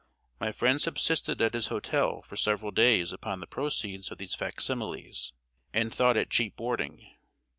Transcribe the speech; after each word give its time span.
My 0.39 0.51
friend 0.51 0.81
subsisted 0.81 1.43
at 1.43 1.53
his 1.53 1.67
hotel 1.67 2.23
for 2.23 2.35
several 2.35 2.71
days 2.71 3.11
upon 3.13 3.39
the 3.39 3.45
proceeds 3.45 4.09
of 4.09 4.17
these 4.17 4.33
fac 4.33 4.59
similes, 4.59 5.31
and 5.75 5.93
thought 5.93 6.17
it 6.17 6.31
cheap 6.31 6.55
boarding. 6.55 7.15